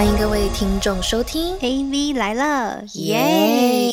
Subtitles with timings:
[0.00, 3.92] 欢迎各位听众收听 AV 来了，耶！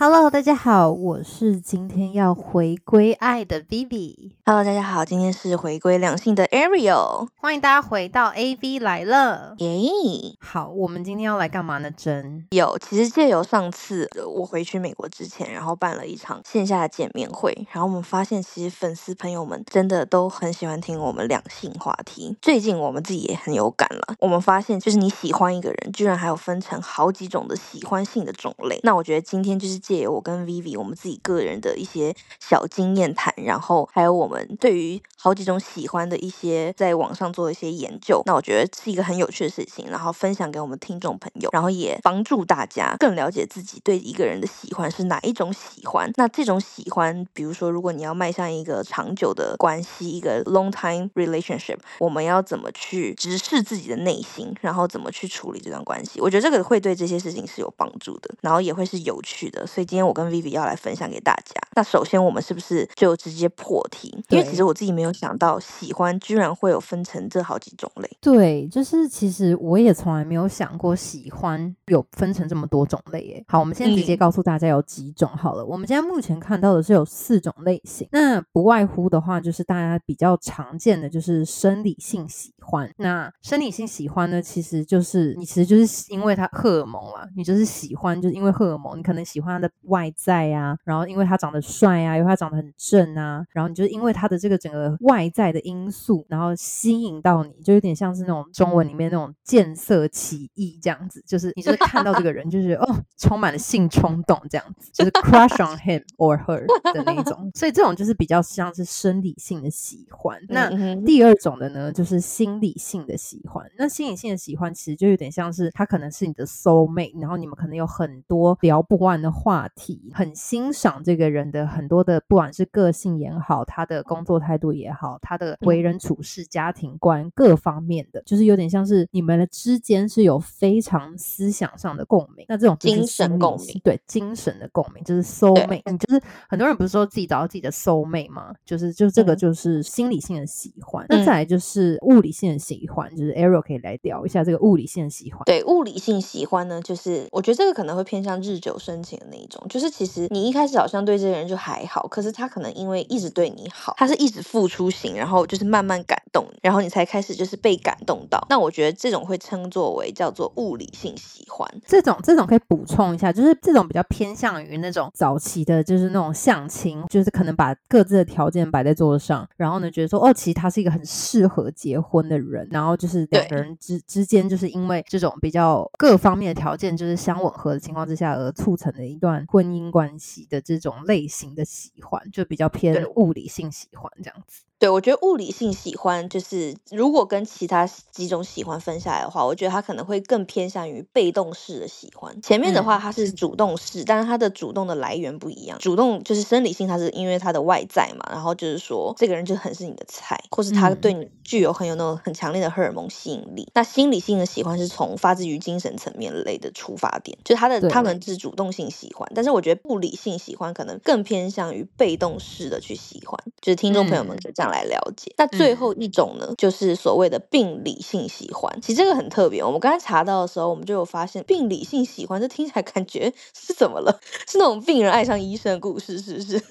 [0.00, 9.56] Hello，大家好，我是今天要回归爱的 Vivi，Hello，大家好，今天是回归两性的 Ariel，欢迎大家回到 AV 来了。
[9.58, 9.90] 耶、
[10.38, 11.90] 好，我们今天要来干嘛呢？
[11.90, 22.36] 真有，其实借由上次呃我回去美国之前，然后办了一场线下的见面会，然后我们发现，其实粉丝朋友们真的都很喜欢听我们两性话题。
[22.40, 28.78] 最近我们自己也很有感了，我们发现，就是你喜欢一个人，居然还有分成好几种的喜欢性的种类。
[28.84, 46.10] 那我觉得今天就是借我跟 Vivi 我们自己个人的一些小经验谈，然后还有我们对于好几种喜欢的一些在网上做一些研究，那我觉得是一个很有趣的事情，然后分享给我们听众朋友，然后也帮助大家更了解自己对一个人的喜欢是哪一种喜欢。
[46.16, 56.20] 那这种喜欢，比如说如果你要迈向一个长久的关系，一个 long time relationship，我们要怎么去直视自己的内心，然后怎么去处理这段关系？
[56.20, 59.66] 我觉得这个会对这些事情是有帮助的，然后也会是有趣的。
[59.84, 61.54] 今天我跟 Vivi 要来分享给大家。
[61.74, 64.08] 那首先我们是不是就直接破题？
[64.30, 68.10] 因为其实我自己没有想到，喜欢居然会有分成这好几种类。
[68.20, 73.44] 对，就是其实我也从来没有想过喜欢有分成这么多种类耶。
[73.46, 75.64] 好，我们现在直接嗯告诉大家有几种好了。
[75.64, 82.90] 我们现在目前看到的是有四种类型，那不外乎的话就是大家比较常见的就是生理性喜欢。
[82.96, 110.38] 那生理性喜欢呢，其实就是你其实就是因为他荷尔蒙啦，你就是喜欢，就是因为荷尔蒙，你可能喜欢他的外在啊，然后因为他长得帅啊，因为他长得很正啊，然后你就是因为他的这个整个外在的因素，然后吸引到你，就有点像是那种中文里面那种见色起意这样子，就是你就是看到这个人，就是哦，充满了性冲动这样子，就是 crush on him or her 的那一种，所以这种就是比较像是生理性的喜欢。
[110.48, 110.68] 那
[111.04, 113.64] 第二种的呢，就是心理性的喜欢。
[113.76, 132.44] 那心理性的喜欢其实就有点像是他可能是你的 soul mate，然后你们可能有很多聊不完的话题，很欣赏这个人的很多的，不管是个性也好，他的工作态度也好，他的为人处事、家庭观各方面的，就是有点像是你们的之间是有非常思想上的共鸣。
[132.48, 135.90] 那这种精神共鸣对精神的共鸣，就是 soul 对 mate。
[135.90, 138.54] 你就是很多人不是说自己找到自己的 soul mate 吗？
[138.64, 141.06] 就是就这个嗯就是心理性的喜欢。
[141.08, 145.42] 那嗯再来就是物理性的喜欢，就是 Ariel 可以来聊一下这个物理性的喜欢。
[145.44, 158.44] 对物理性喜欢呢，就是我觉得这个可能会偏向日久生情的那一种，就是其实你一开始好像对这个人就还好，可是他可能因为一直对你好，他是一直付出型，然后就是慢慢感动，然后你才开始就是被感动到。
[158.50, 161.68] 那我觉得这种会称作为叫做物理性喜欢。
[161.86, 184.62] 这种这种可以补充一下，就是这种比较偏向于那种早期的，就是那种相亲，就是可能把各自的条件摆在桌子上，然后呢觉得说，哦，其实他是一个很适合结婚的人，然后就是两个人之之间，就是因为这种比较各方面的条件就是相吻合的情况之下，而促成的一段婚姻关系的这种类型的喜欢，就比较偏物理性喜欢这样子。
[184.78, 192.40] 对，我觉得物理性喜欢就是，如果跟其他几种喜欢分下来的话，我觉得他可能会更偏向于被动式的喜欢。
[192.40, 195.76] 前面的话他是主动式，但是他的主动的来源不一样。
[195.80, 203.66] 主动就是生理性，他是因为他的外在嘛，然后就是说这个人就很是你的菜，或是他嗯对你具有很有那种很强烈的荷尔蒙吸引力。
[203.74, 215.32] 那心理性的喜欢是从发自于精神层面类的出发点，就他的对他们是主动性喜欢，但是我觉得不理性喜欢可能更偏向于被动式的去喜欢，就是听众朋友们嗯可以这样来了解。
[215.36, 218.80] 那最嗯后一种呢，就是所谓的病理性喜欢。
[218.80, 224.20] 其实这个很特别，我们刚才查到的时候，我们就有发现，病理性喜欢这听起来感觉 是怎么了？
[224.46, 226.62] 是那种病人爱上医生的故事，是不是？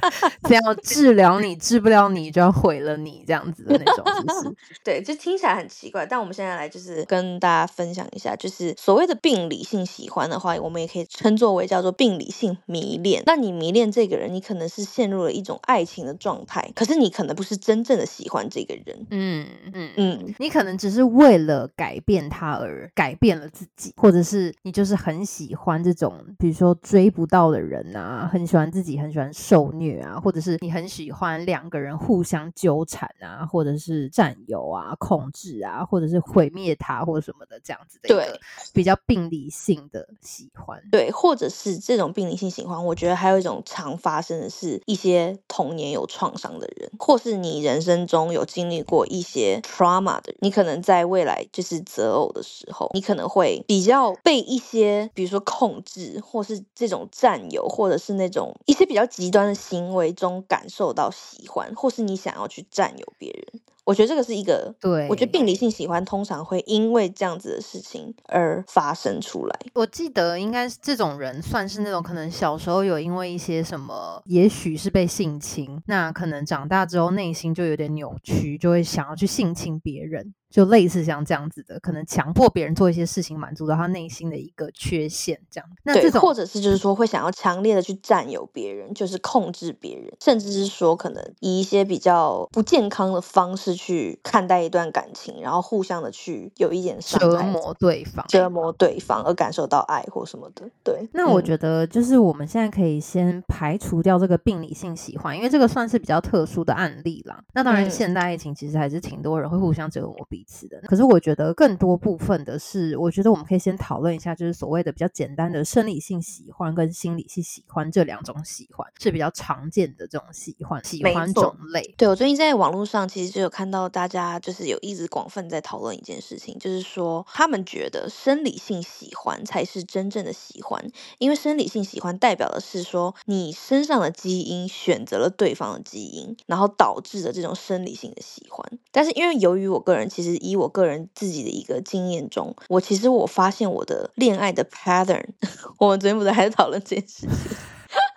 [0.48, 4.56] 这样治疗你，治不了你就要毁了你，这样子的那种，是不是？
[4.84, 13.22] 对，就听起来很奇怪，但我们现在来就是跟大家分享一下，就是所谓的病理性喜欢的话，我们也可以称作为叫做病理性迷恋。
[13.26, 19.06] 那你迷恋这个人，你可能是陷入了一种爱情的状态，可是你可能不是真正的喜欢这个人。
[19.10, 38.40] 嗯嗯嗯，你可能只是为了改变他而改变了自己，或者是你就是很喜欢这种，比如说追不到的人啊，很喜欢自己很喜欢受虐啊，或者是你很喜欢两个人互相纠缠啊，或者是占有啊、控制啊，或者是毁灭他或者什么的这样子的一对个
[38.72, 40.80] 比较病理性的喜欢。
[40.92, 63.60] 对，或者是这种病理性喜欢，我觉得还有一种常发生的是一些童年有创伤的人，或是你人生中有经历过一些 trauma 的人，你可能在未来就是择偶的时候，你可能会比较被一些，比如说控制，或是这种占有，或者是那种一些比较极端的行为中感受到喜欢，或是你想要去占有别人。
[63.84, 69.58] 我觉得这个是一个，对，我觉得病理性喜欢通常会因为这样子的事情而发生出来。
[69.74, 80.34] 我记得应该是这种人算是那种可能小时候有因为一些什么，也许是被性侵，那可能长大之后内心就有点扭曲，就会想要去性侵别人。
[80.50, 85.70] 就类似像这样子的，可能强迫别人做一些事情，满足到他内心的一个缺陷，这样。
[85.84, 100.68] 那这种或者是就是说会想要强烈的去占有别人，就是控制别人，甚至是说可能以一些比较不健康的方式去看待一段感情，然后互相的去有一点折磨对方，折磨对方而感受到爱或什么的。
[100.82, 101.08] 对。
[101.12, 107.44] 那我觉得就是我们现在可以先排除掉这个病理性喜欢，因为这个算是比较特殊的案例啦。
[107.54, 110.39] 那当然，现代爱情其实还是挺多人会互相折磨彼。
[110.40, 121.94] 彼此的，可是我觉得更多部分的是，我觉得我们可以先讨论一下，就是所谓的比较简单的生理性喜欢跟心理性喜欢这两种喜欢是比较常见的这种喜欢喜欢种类。
[121.98, 130.82] 对我最近在网络上其实就有看到大家就是有一直广泛在讨论一件事情，就是说他们觉得生理性喜欢才是真正的喜欢，
[131.18, 138.66] 因为生理性喜欢代表的是说你身上的基因选择了对方的基因，然后导致的这种生理性的喜欢。
[138.90, 140.29] 但是因为由于我个人其实。
[140.36, 145.24] 以我个人自己的一个经验中，我其实我发现我的恋爱的 pattern，
[145.78, 147.28] 我们昨天不是还在讨论这件事情。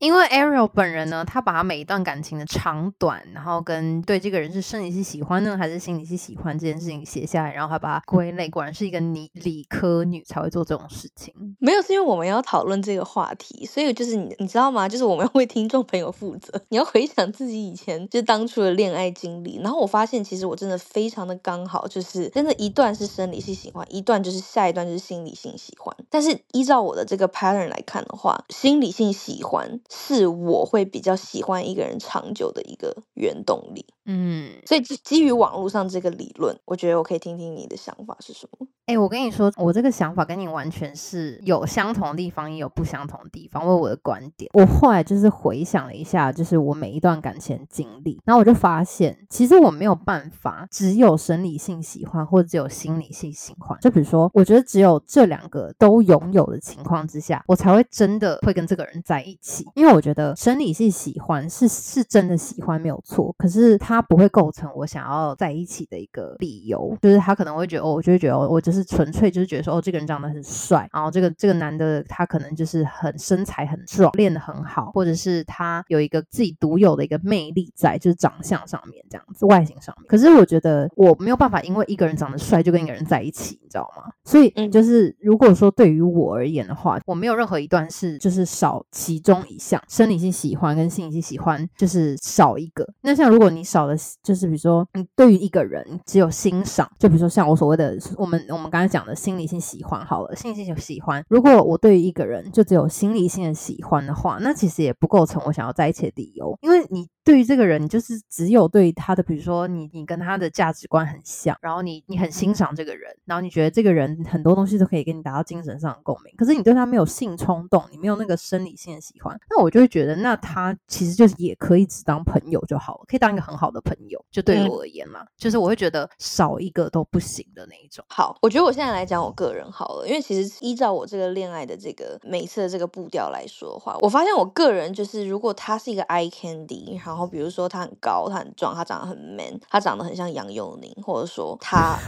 [0.03, 8.49] 因为 Ariel 本人呢，他把他每一段感情的长短，然后跟对这个人是生理系喜欢呢，还是心理系喜欢这件事情写下来，然后他把它归类。
[8.49, 11.33] 果然是一个理理科女才会做这种事情。
[11.57, 14.89] 没有，是因为我们要讨论这个话题，所以就是你你知道吗？
[14.89, 19.57] 就是我们要为听众朋友负责， 你要回想自己以前就是当初的恋爱经历。
[19.63, 25.95] 然后我发现，其实我真的非常的刚好，就是真的，一段是生理系喜欢，一段就是下一段就是心理性喜欢。
[26.09, 29.79] 但是依照我的这个 pattern 来看的话，心理性喜欢。
[29.95, 38.67] 是我会比较喜欢一个人长久的一个原动力，嗯，所以基基于网络上这个理论，我觉得我可以听听你的想法是什么。
[38.87, 43.65] 哎，我跟你说，我这个想法跟你完全是有相同的地方，也有不相同的地方。
[43.65, 53.77] 为我的观点，我后来就是回想了一下，就是我每一段感情经历，然后我就发现，其实我没有办法只有生理性喜欢，或者只有心理性喜欢。
[53.79, 59.65] 就比如说，我觉得只有这两个都拥有的情况之下，我才会真的会跟这个人在一起。
[59.75, 66.97] 因为我觉得生理性喜欢是是真的喜欢没有错，可是它不会构成我想要在一起的一个理由。
[67.01, 68.73] 就是他可能会觉得，哦，我就会觉得，我就。
[68.73, 80.07] 是纯粹就是觉得说哦，这个人长得很帅，然后这个这个男的他可能就是很身材很壮，练得很好，或者是他有一个自己独有的一个魅力在，就是长相上面这样子，外形上面。
[80.07, 84.11] 可是我觉得我没有办法，因为一个人长得帅就跟一个人在一起，你知道吗？
[84.23, 92.83] 所以就是如果说对于我而言的话，我没有任何一段是就是少其中一项，生理性喜欢跟心理性喜欢就是少一个。
[93.01, 93.93] 那像如果你少了，
[94.23, 98.63] 就是比如说你对于一个人只有欣赏，就比如说像我所谓的我们我。
[98.63, 101.21] 们刚才讲的心理性喜欢好了，心理性喜欢。
[101.27, 107.05] 如果我对于一个人就只有心理性的喜欢的话，那其实也不构成我想要在一起的理由，因为你。
[107.25, 124.19] 对于这个人，你就是只有对他的，比如说你你跟他的价值观很像，然后你你很欣赏这个人，然后你觉得这个人很多东西都可以跟你达到精神上的共鸣，可是你对他没有性冲动，你没有那个生理性的喜欢，那我就会觉得，那他其实就是也可以只当朋友就好了，可以当一个很好的朋友。
[124.31, 128.03] 就对我而言嘛，就是我会觉得少一个都不行的那一种。
[128.09, 141.99] 好，我觉得我现在来讲我个人好了，因为其实依照我这个恋爱的这个每次的这个步调来说的话，我发现我个人就是如果他是一个 eye candy，然后比如说他很高，他很壮，他长得很 man，他长得很像杨佑宁，或者说他，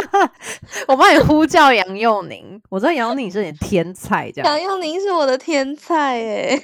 [0.88, 4.52] 我帮你呼叫杨佑宁，我知道杨佑宁是你天才，这样。
[4.52, 6.62] 杨佑宁是我的天才，哎。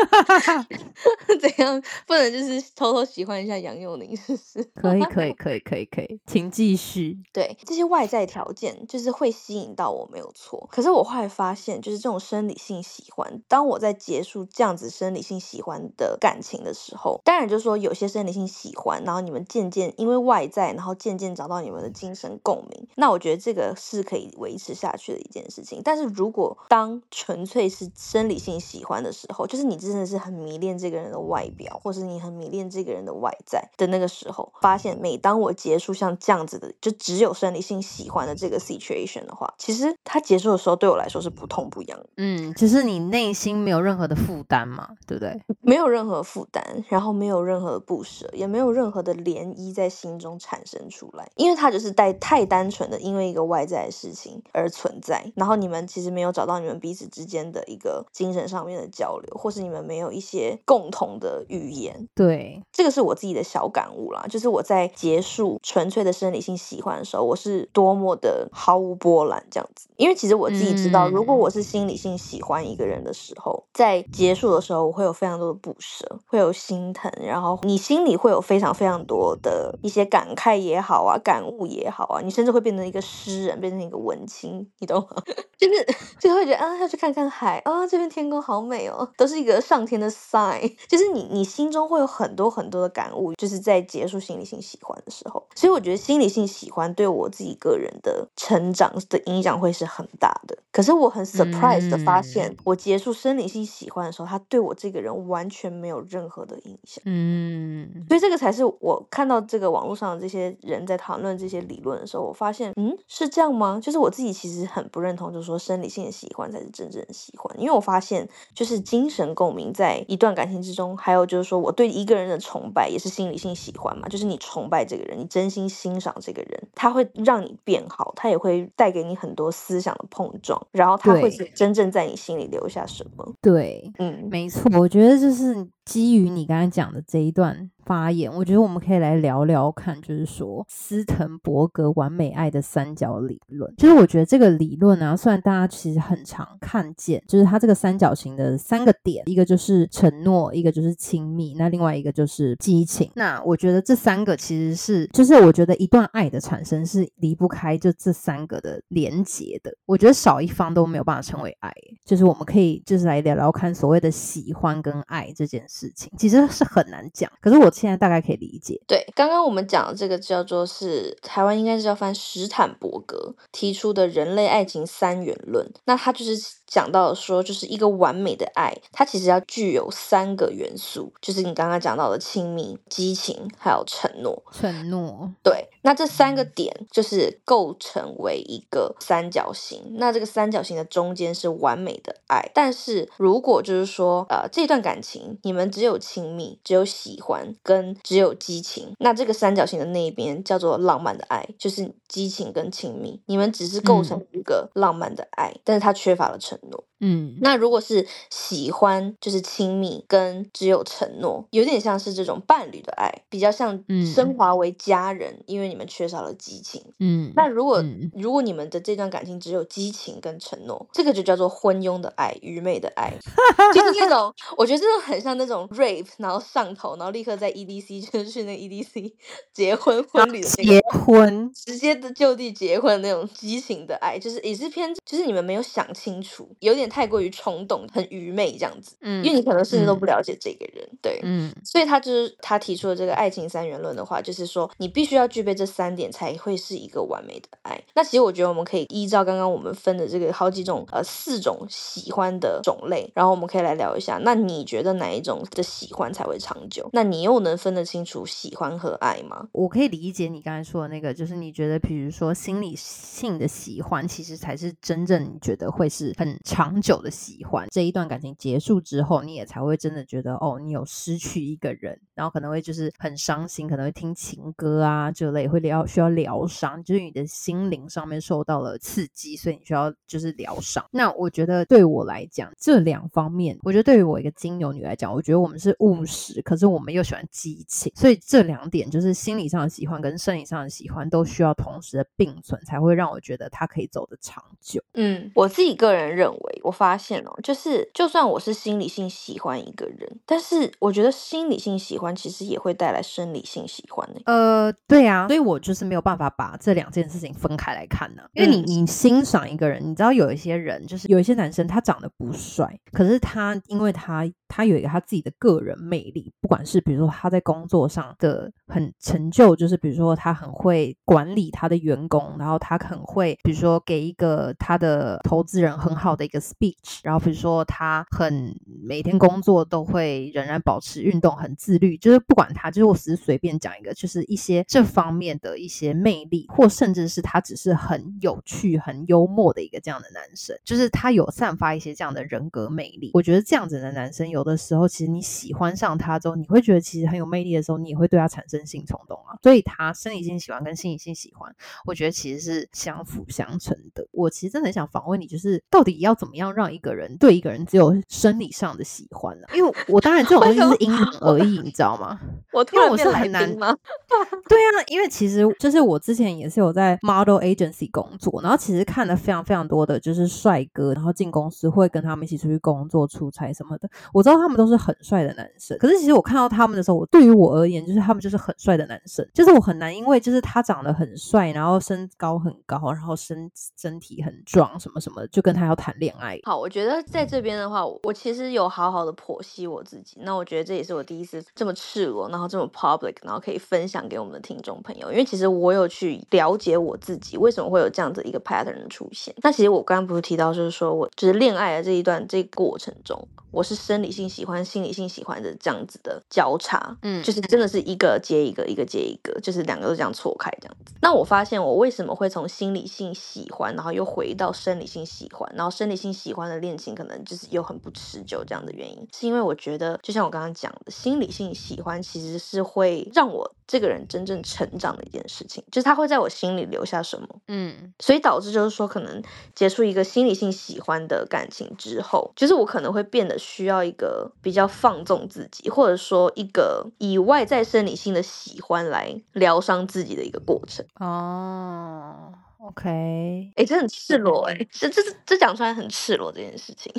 [1.40, 4.16] 怎样不能就是偷偷喜欢一下杨佑宁？
[4.16, 4.62] 是不是？
[4.74, 7.18] 可以可以可以可以可以，请继续。
[7.32, 10.68] 对这些外在条件，就是会吸引到我，没有错。
[10.70, 25.80] 可是我后来发现，就是这种生理性喜欢，当我在结束这样子生理性喜欢的感情的时候，当然就是说有些生理性喜欢，然后你们渐渐因为外在，然后渐渐找到你们的精神共鸣，那我觉得这个是可以维持下去的一件事情。
[25.84, 42.00] 但是如果当纯粹是生理性喜欢的时候，就是你真的是很迷恋这个人的外表，或是你很迷恋这个人的外在的那个时候，发现每当我结束像这样子的，就只有生理性喜欢的这个 situation 的话，其实它结束的时候对我来说是不痛不痒。
[42.16, 45.40] 嗯，就是你内心没有任何的负担嘛，对不对？
[45.60, 55.32] 没有任何负担，然后没有任何的不舍，也没有任何的涟漪在心中产生出来，因为它就是带太单纯的，因为一个外在的事情而存在。
[55.34, 59.79] 然后你们其实没有找到你们彼此之间的一个精神上面的交流，或是你们。
[59.82, 62.08] 没有一些共同的语言。
[62.14, 69.86] 对，这个是我自己的小感悟啦，就是我在结束纯粹的生理性喜欢的时候，我是多么的毫无波澜这样子。
[69.98, 85.22] 因为其实我自己知道，如果我是心理性喜欢一个人的时候，在结束的时候，我会有非常多的不舍，会有心疼，然后你心里会有非常非常多的一些感慨也好啊，感悟也好啊，你甚至会变成一个诗人，变成一个文青，你懂吗？
[85.58, 85.86] 就是
[86.18, 90.74] 就会觉得啊，要去看看海啊，这片天空好美哦，都是一个上天的 sign。
[90.88, 95.44] 就是你你心中会有很多很多的感悟，就是在结束心理性喜欢的时候。
[95.54, 100.56] 所以我觉得心理性喜欢对我自己个人的成长的影响会是很大的。
[100.72, 107.02] 可是我很 surprise 的发现，嗯我结束生理性喜欢的时候，他对我这个人完全没有任何的影响。
[107.06, 113.80] 嗯，所以这个才是我看到这个网络上的这些人在讨论这些理论的时候，我发现，嗯，是这样吗？
[113.82, 133.32] 就是我自己其实很不认同，就是说生理性的喜欢才是真正的喜欢，因为我发现，就是精神共鸣在一段感情之中，还有就是说我对一个人的崇拜也是心理性喜欢嘛，就是你崇拜这个人，你真心欣赏这个人，他会让你变好，他也会带给你很多思想的碰撞，然后他会真正在你心里留下什么。
[133.40, 143.74] 对，嗯，没错，我觉得就是基于你刚才讲的这一段发言，我觉得我们可以来聊聊看，就是说斯滕伯格完美爱的三角理论。
[143.76, 153.10] 就是我觉得这个理论啊，虽然大家其实很常看见，就是它这个三角形的三个点，一个就是承诺，一个就是亲密，那另外一个就是激情。
[153.16, 159.72] 那我觉得这三个其实是，就是我觉得一段爱的产生是离不开就这三个的连结的。
[159.86, 161.72] 我觉得少一方都没有办法成为爱，
[162.04, 167.30] 就是我们可以就是来聊聊看所谓的喜欢跟爱这件事情，其实是很难讲。
[167.40, 175.70] 可是我现在大概可以理解，对，刚刚我们讲的这个叫做是台湾应该是叫翻史坦伯格提出的人类爱情三元论。
[175.84, 184.42] 那他就是讲到说，就是一个完美的爱，它其实要具有三个元素，就是你刚刚讲到的亲密、激情还有承诺。
[184.52, 189.96] 承诺，对，那这三个点就是构成为一个三角形。
[189.98, 206.84] 那这个三角形的中间是完美的爱，但是如果就是说，呃，这段感情你们只有亲密、只有喜欢跟只有激情，那这个三角形的那一边叫做浪漫的爱，就是激情跟亲密，你们只是构成一个浪漫的爱，但是它缺乏了承诺。
[207.00, 214.06] 嗯，那如果是喜欢，就是亲密跟只有承诺，有点像是这种伴侣的爱，比较像嗯。
[214.06, 216.84] 升华为家人，因为你们缺少了激情。
[216.98, 218.10] 嗯，那如果、嗯。
[218.14, 223.12] 如果你们的这段感情只有激情跟承诺，这个就叫做昏庸的爱、愚昧的爱，
[223.72, 229.12] 就是那种我觉得这种很像那种 rape，然后上头，然后立刻在 EDC 就是去那个 EDC
[229.54, 238.96] 结婚婚礼的那个结婚，直接的就地结婚的那种激情的爱，就是也是偏，就是你们没有想清楚，有点太过于冲动，很愚昧这样子。
[239.00, 241.20] 嗯因为你可能甚至都嗯不了解这个人，对。
[241.22, 247.80] 嗯所以他就是他提出的这个爱情三元论的话，就是说你必须要具备这三点才会是一个完美的爱。
[247.94, 256.88] 那其实我觉得我们可以依照刚刚我们分的这个好几种呃四种喜欢的种类，然后我们可以来聊一下，那你觉得哪一种的喜欢才会长久？
[256.92, 259.48] 那你又能分得清楚喜欢和爱吗？
[259.52, 267.66] 我可以理解你刚才说的那个，就是你觉得，比如说心理性的喜欢，其实才是真正你觉得会是很长久的喜欢。
[267.70, 280.84] 这一段感情结束之后，你也才会真的觉得，哦，你有失去一个人，然后可能会就是很伤心，可能会听情歌啊这类，会疗需要疗伤，就是你的心灵上面受到了刺激，所以你需要就是疗伤。
[280.90, 294.82] 那我觉得对我来讲，这两方面，我觉得对于我一个金牛女来讲，我觉得我们是务实，可是我们又喜欢激情，所以这两点就是心理上的喜欢跟生理上的喜欢都需要同时的并存，才会让我觉得它可以走得长久。
[294.94, 304.20] 嗯，我自己个人认为，我发现哦，就是就算我是心理性喜欢一个人，但是我觉得心理性喜欢其实也会带来生理性喜欢的。
[304.26, 343.12] 呃，对啊，所以我就是没有办法把这两件事情分开来看呢、因为你嗯你欣赏一个人，你知道有一些人就是有一些男生他长得不帅，可是他因为他他有一个他自己的个人魅力，不管是比如说他在工作上的很成就，就是比如说他很会管理他的员工，然后他很会比如说给一个他的投资人很好的一个 speech，然后比如说他很每天工作都会仍然保持运动，很自律，就是不管他，就是我只是随便讲一个，就是一些这方面的一些魅力，或甚至是他只是很有趣、很幽默的一个这样的男生，就是他有散发一些这样的人格魅力。
[343.14, 349.36] 我觉得这样子的男生有有的时候其实你喜欢上他之后，你会觉得其实很有魅力的时候，你也会对他产生性冲动啊。
[349.42, 351.54] 所以他生理性喜欢跟心理性喜欢，
[351.84, 354.06] 我觉得其实是相辅相成的。
[354.12, 359.46] 我其实真的很想访问你，就是到底要怎么样让一个人对一个人只有生理上的喜欢呢？
[359.54, 362.18] 因为我当然这种东西是因人而异，你知道吗？
[362.52, 363.76] 我突因为我然是很难吗？
[364.48, 373.88] 对啊，因为其实就是我之前也是有在 model agency 工作，然后其实看了非常非常多的就是帅哥，然后进公司会跟他们一起出去工作、出差什么的。
[374.12, 386.38] 我知道他们都是很帅的男生，可是其实我看到他们的时候，我对于我而言，就是他们就是很帅的男生，就是我很难因为就是他长得很帅，然后身高很高，然后身身体很壮什么什么，就跟他要谈恋爱。
[386.44, 390.18] 好，我觉得在这边的话，我其实有好好的剖析我自己。
[390.22, 395.10] 那我觉得这也是我第一次这么赤裸，然后这么 public，然后可以分享给我们的听众朋友。
[395.10, 399.34] 因为其实我有去了解我自己为什么会有这样子一个 pattern 的出现。
[399.42, 410.94] 那其实我刚刚不是提到，就是说我就是恋爱的这一段这过程中，我是生理性喜欢、心理性喜欢的这样子的交叉，嗯就是真的是一个接一个，一个接一个，就是两个都这样错开这样子。
[411.00, 427.28] 那我发现我为什么会从心理性喜欢，然后又回到生理性喜欢，然后生理性喜欢的恋情可能就是又很不持久这样的原因，是因为我觉得就像我刚刚讲的，心理性喜欢其实是会让我这个人真正成长的一件事情，就是他会在我心里留下什么。
[427.46, 429.22] 嗯所以导致就是说，可能
[429.54, 440.84] 结束一个心理性喜欢的感情之后，就是我可能会变得需要一个比较放纵自己，或者说一个以外在生理性的喜欢来疗伤自己的一个过程。
[440.98, 446.92] 哦，OK，哎，这很赤裸哎、 这这这讲出来很赤裸这件事情。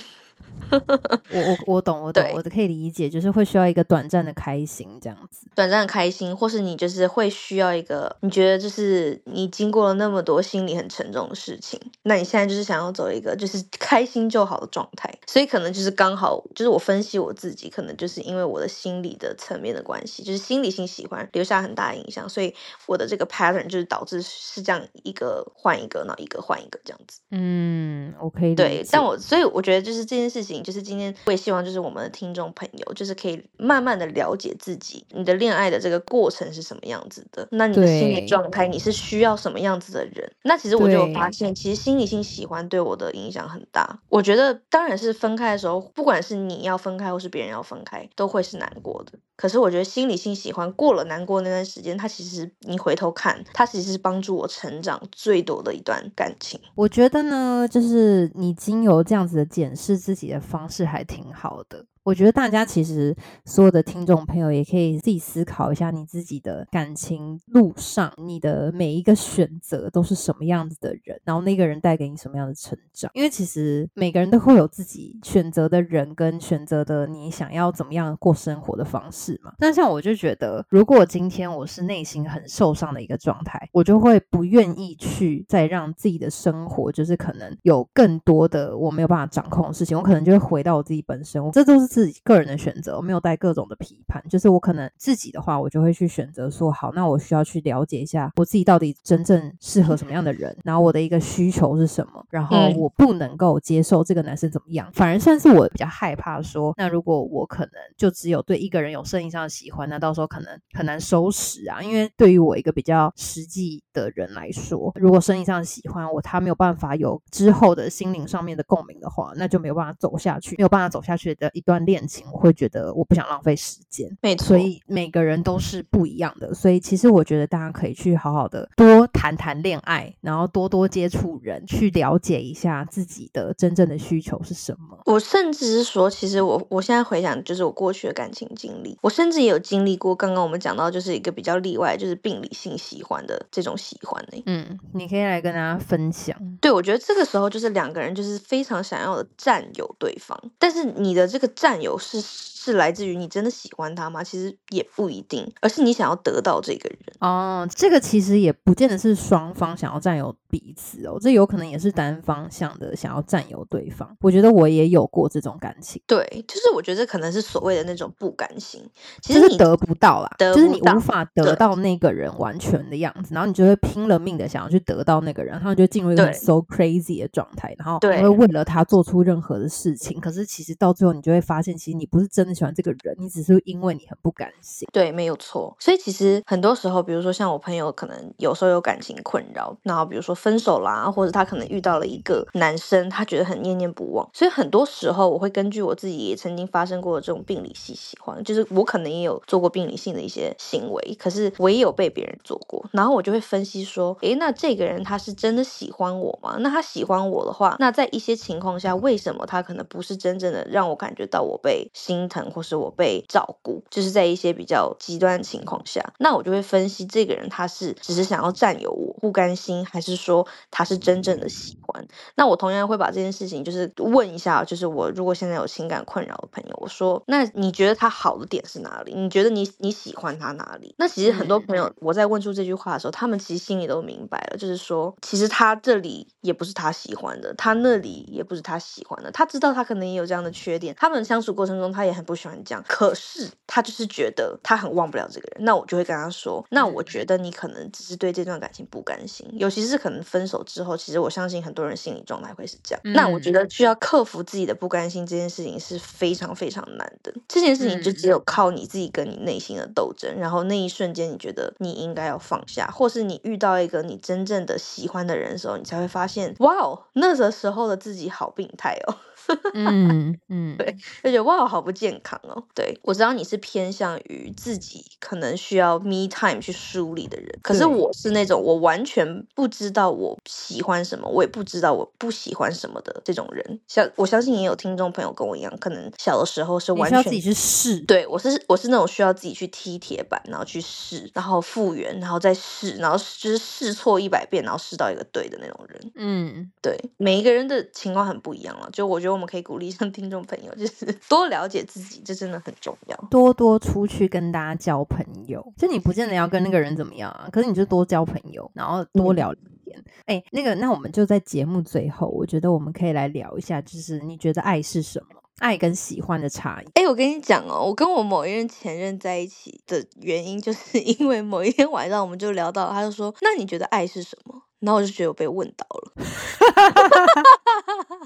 [1.32, 5.48] 我我我懂我懂对，我可以理解，就是会需要一个短暂的开心这样子。
[5.56, 22.54] 短暂的开心，或是你就是会需要一个，你觉得就是你经过了那么多心里很沉重的事情，那你现在就是想要走一个就是开心就好的状态，所以可能就是刚好就是我分析我自己，可能就是因为我的心理的层面的关系，就是心理性喜欢留下很大的影响，所以
[22.86, 27.20] 我的这个 pattern 就是导致是这样一个换一个，然后一个换一个这样子。
[27.32, 40.32] 嗯，我可以理对，但我所以我觉得就是这件事情，就是今天我也希望就是我们的听众朋友，就是可以慢慢的了解自己，你的恋爱的这个过程是什么样子的，那你的心理状态，你是需要什么样子的人？
[40.44, 44.00] 那其实我就有发现，其实心理性喜欢对我的影响很大。
[44.10, 49.18] 我觉得当然是分开的时候，不管是你要分开或是别人要分开，都会是难过的。
[49.42, 56.62] 可是我觉得心理性喜欢过了难过那段时间，它其实你回头看，它其实是帮助我成长最多的一段感情。
[56.76, 61.84] 我觉得呢，就是你经由这样子的检视自己的方式还挺好的。
[62.04, 73.12] 我觉得大家其实所有的听众朋友也可以自己思考一下，你自己的感情路上，你的每一个选择都是什么样子的人，然后那个人带给你什么样的成长。
[73.14, 79.54] 因为其实每个人都会有自己选择的人跟选择的你想要怎么样过生活的方式嘛。
[79.60, 94.24] 那像我就觉得，如果今天我是内心很受伤的一个状态，我就会不愿意去再让自己的生活就是可能有更多的我没有办法掌控的事情，我可能就会回到我自己本身，这都是自己个人的选择，我没有带各种的批判。
[94.30, 111.82] 就是我可能自己的话，我就会去选择说，好，那我需要去了解一下我自己到底真正适合什么样的人，然后我的一个需求是什么，然后嗯我不能够接受这个男生怎么样，反而算是我比较害怕说，那如果我可能就只有对一个人有生理上的喜欢，那到时候可能很难收拾啊。
[111.82, 124.10] 因为对于我一个比较实际的人来说，如果生理上喜欢我，他没有办法有之后的心灵上面的共鸣的话，那就没有办法走下去，没有办法走下去的一段恋情，我会觉得我不想浪费时间。
[124.22, 135.00] 没错所以每个人都是不一样的，所以其实我觉得大家可以去好好的多谈谈恋爱，然后多多接触人，去了解一下自己的真正的需求是什么。
[135.06, 146.36] 我甚至是说，其实我我现在回想，就是我过去的感情经历，我甚至也有经历过刚刚我们讲到，就是一个比较例外，就是病理性喜欢的这种喜欢呢、嗯，你可以来跟大家分享。
[146.60, 152.20] 对，我觉得这个时候就是两个人就是非常想要的占有对方，但是你的这个占有是
[152.64, 154.24] 是来自于你真的喜欢他吗？
[154.24, 157.00] 其实也不一定，而是你想要得到这个人。
[157.20, 164.16] 哦，这个其实也不见得是双方想要占有彼此哦，这有可能也是单方向的想要占有对方。
[164.22, 168.88] 我觉得我也有过这种感情，对，就是我觉得这可能是所谓的那种不甘心。
[169.24, 184.88] 其实是得不到啦，就是你无法得到那个人完全的样子，然后你就会拼了命的想要去得到那个人，然后就进入一个 so crazy 的状态，然后你对会为了他做出任何的事情，可是其实到最后你就会发现，其实你不是真的喜欢这个人，你只是因为你很不甘心。
[184.92, 185.76] 对，没有错。
[185.80, 194.30] 所以其实很多时候，比如说像我朋友，可能有时候有感情困扰，然后比如说分手啦，或者他可能遇到了一个男生，他觉得很念念不忘。
[194.34, 206.58] 所以很多时候，我会根据我自己也曾经发生过的这种病理性喜欢，就是我可能也有做过病理性的一些行为，可是我也有被别人做过，然后我就会分析说，诶，那这个人他是真的喜欢我吗？
[206.60, 213.84] 那他喜欢我的话，那在一些情况下，为什么他可能不是真正的让我感觉到我被心疼，或是我被照顾？
[213.90, 222.08] 就是在一些比较极端的情况下，那我就会分析这个人他是只是想要占有我，不甘心，还是说他是真正的喜欢？
[222.36, 229.14] 那我同样会把这件事情就是问一下，就是我如果现在有情感困扰的朋友，我说，那你觉得他好的点是哪里？
[229.14, 230.96] 你觉得你你喜欢他哪里？
[230.98, 245.66] 那其实很多朋友我在问出这句话的时候，他们其实心里都明白了，就是说，其实他这里也不是他喜欢的，他那里也不是他喜欢的，他知道他可能也有这样的缺点，他们相处过程中他也很不喜欢这样，可是他就是觉得他很忘不了这个人。
[245.66, 253.02] 那我就会跟他说，那我觉得你可能只是对这段感情不甘心，尤其是可能分手之后，其实我相信很多人心理状态会是这样。
[253.04, 269.16] 那我觉得需要克服自己的不甘心这件事情是非常非常难的，这件事情就只有靠你自己跟你内心的斗争，然后那一瞬间你觉得你应该要放下，或是你遇到一个你真正的喜欢的人的时候，你才会发现，哇哦，那个时候的自己好病态哦。
[269.74, 272.64] 嗯嗯，对，而且哇，好不健康哦。
[272.74, 283.80] 对我知道你是偏向于自己可能需要 me time 去梳理的人，可是我是那种我完全不知道我喜欢什么，我也不知道我不喜欢什么的这种人。
[283.88, 288.00] 像我相信也有听众朋友跟我一样，可能小的时候是完全自己去试。
[288.02, 296.12] 对我是我是那种需要自己去踢铁板，然后去试，然后复原，然后再试，然后就是试错一百遍，然后试到一个对的那种人。
[296.16, 299.32] 嗯，对，每一个人的情况很不一样了，就我觉得。
[299.32, 303.16] 我们可以鼓励像 听众朋友，就是多了解自己，这真的很重要。
[303.30, 310.04] 多多出去跟大家交朋友，就你不见得要跟那个人怎么样啊，可是你就多交朋友，然后多聊天。
[310.26, 315.42] 哎，那个，那我们就在节目最后，我觉得我们可以来聊一下，就是你觉得爱是什么？
[315.60, 316.86] 爱跟喜欢的差异。
[316.96, 326.14] 哎，我跟你讲哦，我跟我某一任前任在一起的原因，就是因为某一天晚上我们就聊到，他就说：“那你觉得爱是什么？”然后我就觉得我被问到了，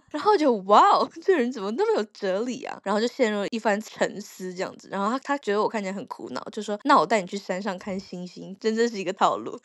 [0.09, 2.79] 然后就哇哦，这人怎么那么有哲理啊？
[2.83, 4.87] 然后就陷入了一番沉思这样子。
[4.91, 9.59] 然后他他觉得我看起来很苦恼，就说：“那我带你去山上看星星。”真的是一个套路。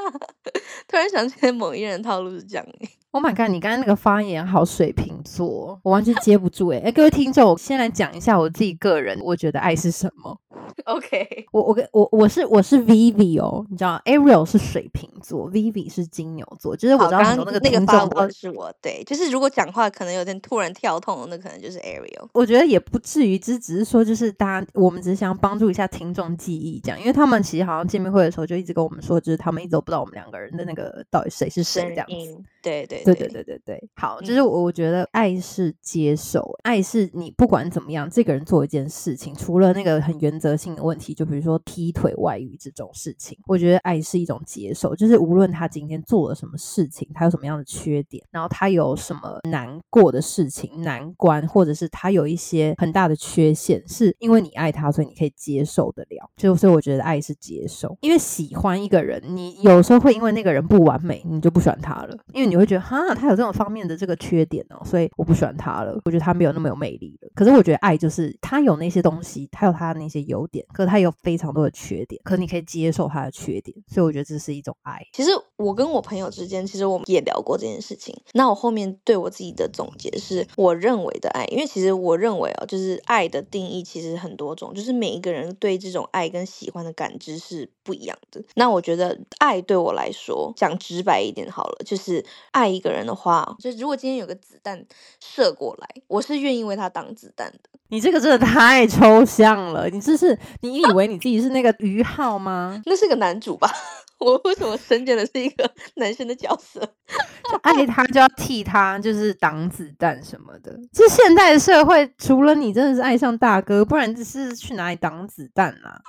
[0.88, 2.88] 突然想起来某一人套路是这样哎。
[3.12, 3.48] Oh my god！
[3.48, 10.38] 你刚才那个发言好水瓶座，我完全接不住哎哎，各位听众，我先来讲一下我自己个人，我觉得爱是什么。
[10.84, 22.28] OK，我我跟我我是我是 Vivi 哦，你知道 Ariel 是水瓶座，Vivi 是金牛座，就是我知道那个那个发文是我对，就是如果讲话可能有点突然跳痛，那可能就是 Ariel。
[22.32, 32.42] 我觉得也不至于，只只是说就是大家我们只是想要帮助一下听众记忆这样，因为他们其实好像见面会的时候就一直跟我们说，就是他们一直都不知道我们两个人的那个到底谁是谁这样子。
[32.66, 56.28] 对对对对对对对，好，就是我我觉得爱是接受，爱是你不管怎么样，这个人做一件事情，除了那个很原则性的问题，就比如说劈腿外遇这种事情，我觉得爱是一种接受，就是无论他今天做了什么事情，他有什么样的缺点，然后他有什么难过的事情、难关，或者是他有一些很大的缺陷，是因为你爱他，所以你可以接受得了。
[56.36, 62.55] 就所以我觉得爱是接受，因为喜欢一个人，你有时候会因为那个人不完美，你就不喜欢他了，因为你。
[62.56, 66.00] 我会觉得哈，他有这种方面的这个缺点哦，所以我不喜欢他了。
[66.06, 67.28] 我觉得他没有那么有魅力了。
[67.34, 75.06] 可是我觉得爱就是他有那些东西，他有他的那些优点，可是他有非常多的缺点，可是你可以接受他的缺点，所以我觉得这是一种爱。
[75.12, 78.18] 其实我跟我朋友之间，其实我们也聊过这件事情。
[78.32, 88.42] 那我后面对我自己的总结是，我认为的爱，因为其实我认为哦，就是爱的定义其实很多种，就是每一个人对这种爱跟喜欢的感知是不一样的。
[88.54, 92.24] 那我觉得爱对我来说，讲直白一点好了，就是。
[92.52, 94.84] 爱一个人的话，就如果今天有个子弹
[95.20, 97.60] 射过来，我是愿意为他挡子弹的。
[97.88, 102.82] 你这个真的太抽象了，你这是你以为你自己是那个于浩吗？
[102.86, 103.70] 那是个男主吧？
[104.18, 106.80] 我为什么身兼的是一个 男生的角色？
[106.80, 110.74] 就爱他就要替他，就是挡子弹什么的。
[110.90, 116.00] 这现代社会，除了你真的是爱上大哥，不然这是去哪里挡子弹啊？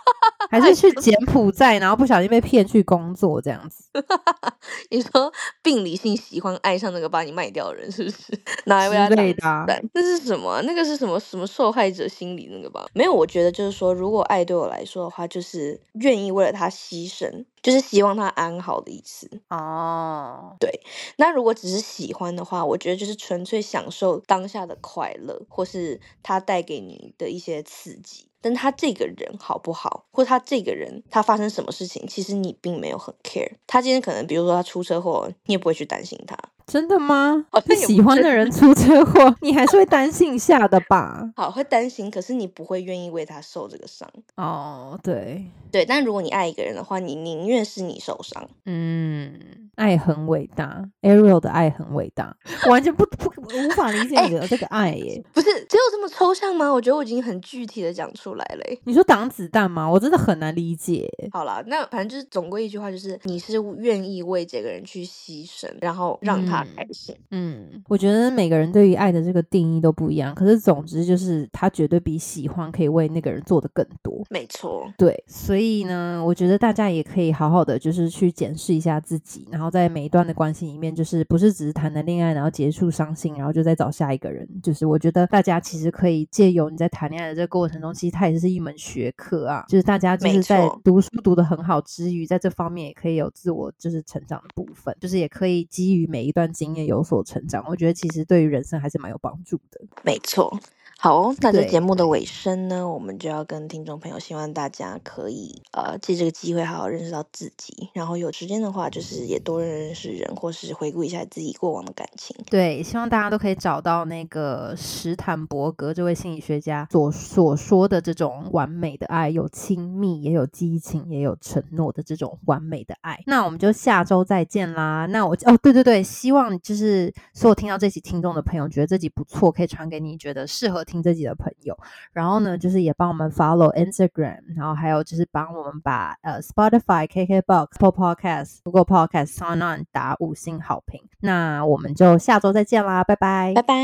[0.49, 3.85] 还是去柬埔寨，然后不小心被骗去工作这样子？
[4.89, 5.31] 你说
[5.61, 8.17] 病理性喜欢爱上那个把你卖掉的人，是不是？
[8.65, 9.65] 拿来为他之挡类的啊？
[9.93, 10.61] 那是什么啊？
[10.65, 12.85] 那个是什么什么受害者心理那个吧？
[12.93, 19.29] 没有，我觉得就是说，如果爱对我来说的话，就是愿意为了他牺牲，就是希望他安好的意思。
[19.49, 20.81] 哦，对
[21.17, 28.27] 那如果只是喜欢的话，我觉得就是纯粹享受当下的快乐，或是他带给你的一些刺激。
[28.41, 33.51] 但他这个人好不好，或他这个人他发生什么事情，其实你并没有很 care。
[33.65, 36.37] 他今天可能比如说他出车祸，你也不会去担心他。
[36.67, 37.61] 真的吗好？
[37.65, 41.31] 你像喜欢的人出车祸， 你还是会担心一下的吧？
[41.37, 44.07] 好，会担心，可是你不会愿意为他受这个伤。
[44.35, 48.45] 哦，对，对，但如果你爱一个人的话，你宁愿是你受伤。
[48.65, 49.31] 嗯，
[49.75, 55.23] 爱很伟大，Ariel 的爱很伟大，我完全不不无法理解你的这个爱耶。
[55.33, 56.69] 不是只有这么抽象吗？
[56.69, 58.79] 我觉得我已经很具体的讲出来了欸。
[58.83, 59.89] 你说挡子弹吗？
[59.89, 61.09] 我真的很难理解。
[61.31, 67.15] 好啦，那反正就是总归一句话，就是你是愿意为这个人去牺牲，然后让他嗯开心。
[67.31, 74.23] 嗯，我觉得每个人对于爱的这个定义都不一样，可是总之就是他绝对比喜欢可以为那个人做的更多。
[74.29, 84.47] 没错，对，所以呢，我觉得大家也可以好好的，就是去检视一下自己，然后在每一段的关系里面，就是不是只是谈谈恋爱，然后结束伤心，然后就再找下一个人。
[84.61, 97.63] 就是我觉得大家其实可以借由你在谈恋爱的这个过程中，其实它也是一门学科啊，就是大家就是在读书读的很好之余，在这方面也可以有自我就是成长的部分，就是也可以基于每一段经验有所成长。
[97.67, 99.81] 我觉得其实对于人生还是蛮有帮助的。
[100.03, 100.57] 没错。
[100.99, 112.35] 好哦，那在对节目的尾声呢，我们就要跟听众朋友，希望大家可以呃借这个机会好好认识到自己，然后有时间的话，就是也多认识人，或是回顾一下自己过往的感情。
[112.49, 123.21] 对，希望大家都可以找到那个史坦伯格这位心理学家所所说的这种完美的爱，有亲密，也有激情，也有承诺的这种完美的爱。
[123.27, 125.05] 那我们就下周再见啦。
[125.05, 131.77] 那我哦，对对对，希望就是所有听到这期听众的朋友，觉得这集不错，可以传给你觉得适合听自己的朋友
[132.13, 143.75] 然后呢就是也帮我们 follow instagram 然后还有就是帮我们把呃 spotify kk box for podcasts 不过 podcasts on on 打五星好评那我们就下周再见啦拜拜拜拜